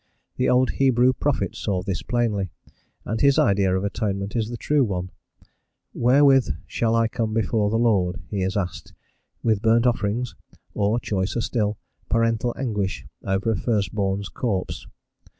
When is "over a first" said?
13.23-13.93